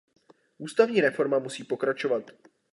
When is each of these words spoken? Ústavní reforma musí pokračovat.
Ústavní 0.57 1.01
reforma 1.01 1.39
musí 1.39 1.63
pokračovat. 1.63 2.31